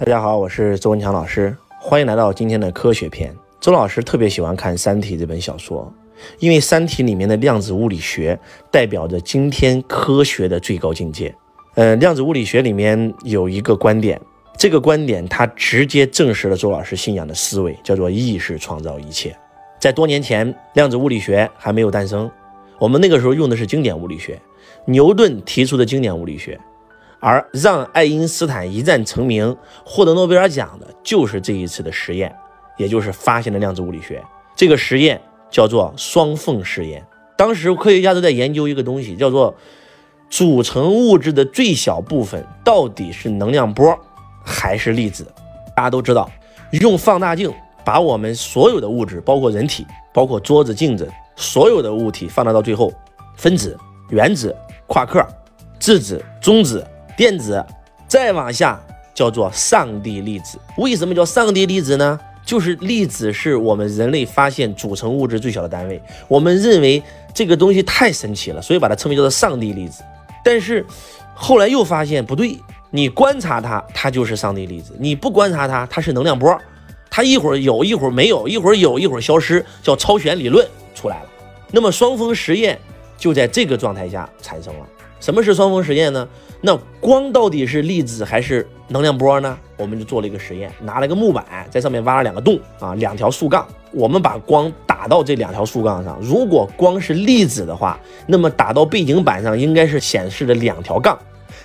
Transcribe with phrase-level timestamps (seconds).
[0.00, 3.36] 大家好，我是周文强老师，欢迎来到今天的科学篇。
[3.60, 5.92] 周老师特别喜欢看《三体》这本小说，
[6.38, 8.40] 因为《三体》里面的量子物理学
[8.70, 11.34] 代表着今天科学的最高境界。
[11.74, 14.18] 呃，量子物理学里面有一个观点，
[14.56, 19.36] 这个观点它直接证实了周老师信仰的思维，叫做意识创造一切。
[19.78, 22.30] 在多年前，量子物理学还没有诞生，
[22.78, 24.40] 我们那个时候用的是经典物理学，
[24.86, 26.58] 牛顿提出的经典物理学。
[27.20, 32.34] 而让爱因斯坦一战成名、获得诺贝尔奖的，就是这一次的实验，
[32.78, 34.22] 也就是发现的量子物理学。
[34.56, 37.06] 这个实验叫做双缝实验。
[37.36, 39.54] 当时科学家都在研究一个东西，叫做
[40.28, 43.98] 组成物质的最小部分到底是能量波
[44.44, 45.26] 还是粒子。
[45.76, 46.30] 大家都知道，
[46.72, 47.52] 用放大镜
[47.84, 52.92] 把我们所有的物质，包括人体、包括桌子、镜子，所有的物体放大到最后，
[53.36, 53.78] 分子、
[54.10, 54.54] 原子、
[54.86, 55.26] 夸克、
[55.78, 56.86] 质子、中子。
[57.20, 57.62] 电子
[58.08, 58.80] 再往下
[59.12, 62.18] 叫做上帝粒子，为什么叫上帝粒子呢？
[62.46, 67.02] 就是粒子是我们人类发现组成物质最小的单位，我们认为
[67.34, 70.02] 这个东西太神奇了，所以把它称为叫做上帝粒子。
[70.42, 70.82] 但是
[71.34, 76.58] 后来又发现不对，你观察它，它就是上帝粒子；你不观察它，它是能量波，
[77.10, 81.28] 它一会儿有一会儿没有，一会儿有一会儿消失，叫超弦理论出来了。
[81.70, 82.78] 那么双峰实验
[83.18, 84.86] 就在这个状态下产生了。
[85.20, 86.26] 什么是双缝实验呢？
[86.62, 89.56] 那光到底是粒子还是能量波呢？
[89.76, 96.18] 我们就做了一个实验，拿了个木板，在上面挖了两个洞啊，两条竖杠，我们把光打到这两条竖杠上。
[96.20, 101.14] 如果光是粒子的话，那么打到背景板上应该是显示的两条杠；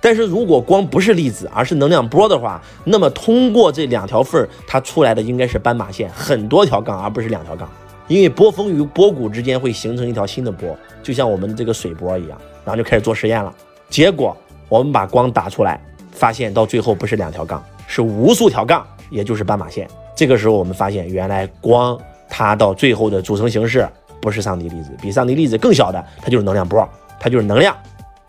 [0.00, 7.68] 但是如果光不是粒子，而是能量波的话，那么通过这两条缝儿，它出来的应该是斑马线，很多条杠，而不是两条杠。
[8.08, 13.52] 因为波峰与波谷之间会形成一条新的波，就像我们这个水波一样，然后就开始做实验了。
[13.88, 14.36] 结果
[14.68, 15.80] 我们把光打出来，
[16.12, 19.88] 发现到最后不是两条杠，是无数条杠，也就是斑马线。
[20.14, 21.98] 这个时候我们发现，原来光
[22.28, 23.88] 它到最后的组成形式
[24.20, 27.76] 不是上帝粒子，比上帝粒子更小的，它就是能量波，它就是能量。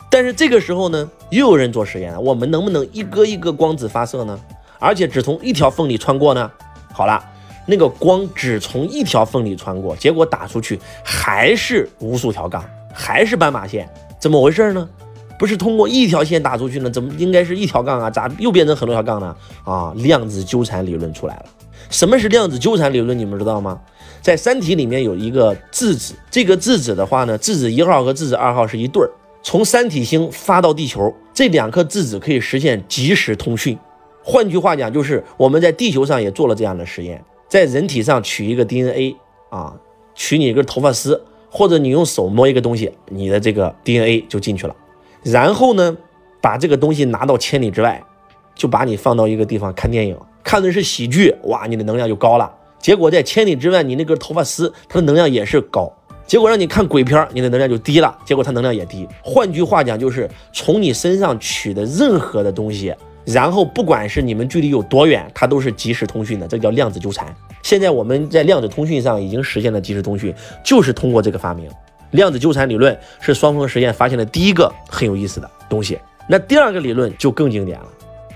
[0.09, 4.39] 但是这个时候呢，又有人做实验了，我们能不能一个一个光子发射呢？
[4.79, 6.51] 而且只从一条缝里穿过呢？
[6.91, 7.23] 好了。
[7.67, 13.87] 那个光只从一条缝里穿过，结果打出去还是无数条杠，还是斑马线，
[14.21, 14.87] 怎么回事呢？
[15.39, 16.89] 不是通过一条线打出去呢？
[16.91, 18.07] 怎么应该是一条杠啊？
[18.07, 19.35] 咋又变成很多条杠呢？
[19.65, 21.45] 啊，量子纠缠理论出来了。
[21.89, 23.17] 什么是量子纠缠理论？
[23.17, 23.81] 你们知道吗？
[24.21, 29.09] 在三体里面有一个质子，这个质子的话呢，质子一号和质子二号是一对儿，
[29.41, 33.75] 从三体星发到地球，这两颗质子可以实现即时通讯。
[34.23, 37.25] 换句话讲，就是我们在地球上也做了这样的实验。
[37.49, 39.15] 在人体上取一个 DNA
[39.49, 39.73] 啊，
[40.13, 44.75] 取你一根头发丝，或者你用手摸一个东西，你的这个 DNA 就进去了。
[45.21, 45.97] 然后呢，
[46.41, 48.01] 把这个东西拿到千里之外，
[48.55, 52.49] 就把你放到一个地方看电影，看的是喜剧，哇，你的能量就高了。
[52.79, 55.91] 结果在千里之外，你那根头发丝它的能量也是高。
[56.25, 59.05] 结果让你看鬼片，你的能量就低了，结果它能量也低。
[59.21, 62.95] 换句话讲，就是从你身上取的任何的东西。
[63.25, 67.33] 然后不管是你们距离有多远，它都是即时通讯的，这叫量子纠缠。
[67.61, 70.33] 现在我们在量子通讯上已经实现了即时通讯，
[70.63, 71.69] 就是通过这个发明。
[72.11, 75.97] 量子纠缠理论是双缝实验发现的第一个很有意思的东西。
[76.27, 77.85] 那第二个理论就更经典了，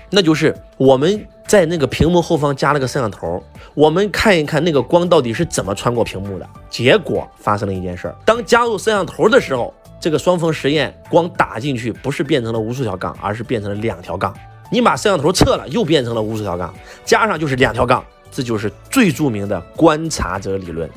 [0.08, 3.42] 那就是我们在那个屏幕后方加了个摄像头，
[3.74, 6.48] 我们看一看那个光到底是怎么穿过屏幕的。
[6.70, 14.34] 结果发生了一件事儿，当加入摄像头的时候，这个双缝实验光打进去不是变成了无数条杠，而是变成了两条杠。
[14.70, 20.88] 你把摄像头撤了，又变成了无数条杠，加上就是两条杠，这就是最著名的观察者理论。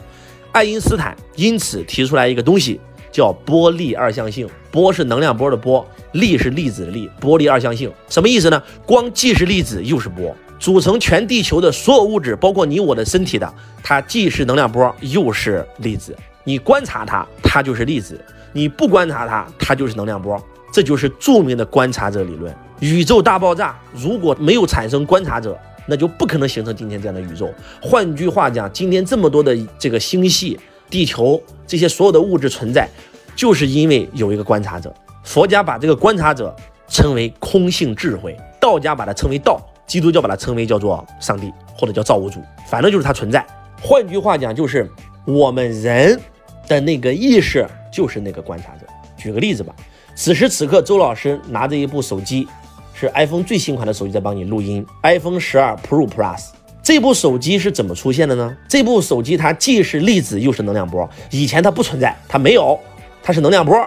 [0.52, 2.80] 爱因斯坦因此提出来一个东西，
[3.12, 4.50] 叫波粒二象性。
[4.72, 8.62] 波是能量波的波，粒是粒子的粒，波粒二象性什么意思呢？
[8.86, 13.52] 光既是粒子又是波，组成全地球的所有物质，包括你我的身体的，
[13.84, 16.16] 它既是能量波又是粒子。
[16.44, 18.16] 你观察它，它就是粒子；
[18.54, 20.40] 你不观察它，它就是能量波。
[20.72, 22.56] 这就是著名的观察者理论。
[22.80, 27.52] 宇宙大爆炸如果没有产生观察者，那就不可能形成今天这样的宇宙。
[27.82, 30.60] 换句话讲，今天这么多的这个星系、
[30.90, 32.88] 地球这些所有的物质存在，
[33.36, 34.94] 就是因为有一个观察者。
[35.24, 36.56] 佛家把这个观察者
[36.88, 43.46] 称为空性智慧，道家把它称为道，基督教把它称为叫做上帝或者叫造物主，反正就是它存在。
[43.82, 44.90] 换句话讲，就是
[45.26, 46.20] 我们人
[46.68, 48.86] 的那个意识就是那个观察者。
[49.18, 49.76] 举个例子吧，
[50.22, 52.46] 此时此刻，周老师拿着一部手机。
[52.94, 56.48] 是 iPhone 最新款的手机在帮你录音，iPhone 十二 Pro Plus
[56.84, 58.54] 这部手机是怎么出现的呢？
[58.68, 62.78] 这部手机它既是粒子又是能量波，以前它不存在，它没有，
[63.24, 63.82] 它是能量波。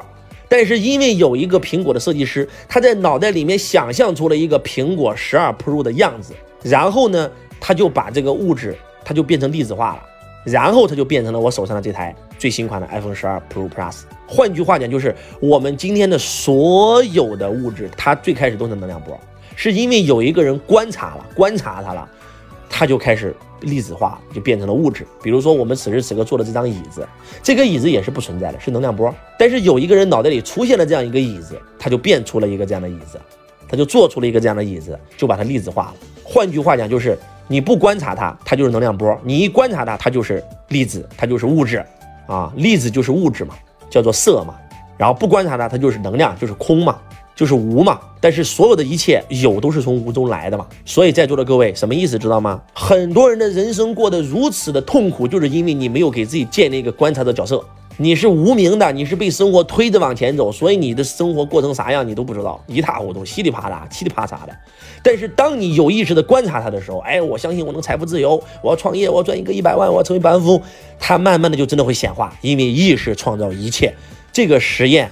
[0.49, 6.33] 但是因为有一个苹果的设计师，他在脑袋里面想象出了一个苹果十二 Pro 的样子，
[6.63, 7.31] 然后呢，
[7.61, 8.75] 他就把这个物质，
[9.05, 10.03] 它就变成粒子化了，
[10.45, 14.03] 然后它就变成了我手上的这台最新款的 iPhone 十二 Pro Plus。
[14.27, 19.19] 换句话讲，就是我们今天的所有的物质，它最开始都是能量波，
[19.57, 22.09] 是因为有一个人观察了，观察它了，
[22.69, 23.35] 它就开始。
[23.63, 27.07] 粒子化就变成了物质，比如说我们此时此刻坐的这张椅子，
[27.45, 29.15] 这个椅子也是不存在的，是能量波。
[29.39, 33.21] 但是有一个人脑袋里出现了这样一个椅子，他就变出了一个这样的椅子，
[33.69, 35.95] 他就做出了一个这样的椅子，就把它粒子化了。
[36.25, 37.17] 换句话讲，就是
[37.53, 41.85] 你不观察它，它就是能量波；你一观察它，它就是粒子，它就是物质
[42.27, 42.51] 啊。
[42.57, 43.55] 粒子就是物质嘛，
[43.91, 44.55] 叫做色嘛。
[44.97, 46.99] 然后不观察它，它就是能量，就是空嘛。
[47.35, 52.61] 就是无嘛，但是所有的一切有都是从无中来的嘛，所以在座的各位什么意思知道吗？
[52.75, 57.65] 很多人的人生过得如此的痛苦，就是因为你没有给自己建立一个观察的角色，
[57.99, 64.57] 你是无名的，你是被生活推着往前走，所以你的生活过成啥样你都不知道，一塌糊涂，稀里啪啦，稀里啪嚓的。
[65.03, 70.63] 但是当你有意识的观察它的时候，哎，我相信我能财富自由，我要创业，我要赚一个一百万，我要成为百万富翁，
[70.99, 73.95] 它慢慢的就真的会显化，因为意识创造一切，
[74.33, 75.11] 这个实验。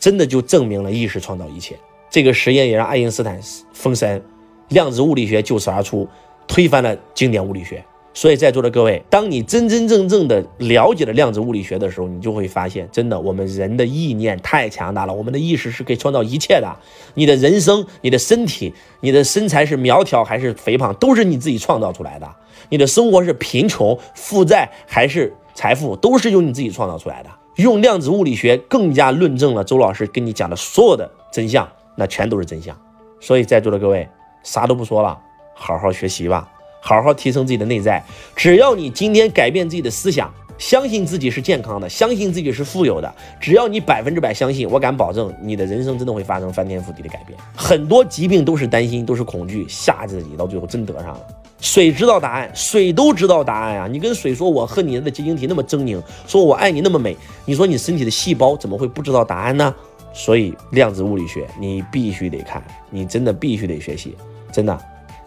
[0.00, 1.76] 真的就证明了意识创造一切。
[2.08, 3.38] 这个实验也让爱因斯坦
[3.74, 4.22] 封神，
[4.68, 6.08] 量子物理学就此而出，
[6.48, 7.84] 推翻了经典物理学。
[8.12, 16.76] 所以在座的各位，当你真真正正的了解了量子物理学的时候，你就会发现，真的，我们人的意念太强大了，我们的意识是可以创造一切的。
[17.14, 22.28] 你的人生、你的身体、你的身材是苗条还是肥胖，都是你自己创造出来的。
[22.68, 27.30] 你的生活是贫穷、负债还是财富，都是由你自己创造出来的。
[27.56, 32.76] 用量子物理学更加论证了周老师跟你讲的所有的真相，那全都是真相。
[33.20, 34.08] 所以在座的各位，
[34.42, 35.18] 啥都不说了，
[35.54, 38.02] 好好学习吧，好好提升自己的内在。
[38.34, 47.38] 只要你今天改变自己的思想，相信自己是健康的，相信自己是富有的，只要你百分之百相信，我敢保证你的人生真的会发生翻天覆地的改变。
[47.56, 51.20] 很多疾病都是担心，都是恐惧吓自己，到最后真得上了。
[51.60, 53.86] 水知道答案，水都知道答案呀！
[53.86, 59.74] 你跟水说，我和你的结晶体那么狰狞，说我爱你那么美，你说你身体的细胞怎么会不知道答案呢？
[60.12, 64.16] 所以量子物理学你必须得看，你真的必须得学习，
[64.50, 64.78] 真的，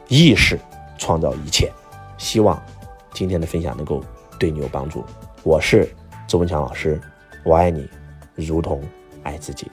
[0.07, 0.59] 意识
[0.97, 1.71] 创造一切。
[2.17, 2.61] 希望
[3.13, 4.03] 今天的分享能够
[4.39, 5.03] 对你有帮助。
[5.43, 5.93] 我是
[6.27, 6.99] 周文强老师，
[7.43, 7.89] 我爱你，
[8.35, 8.81] 如同
[9.23, 9.69] 爱自己。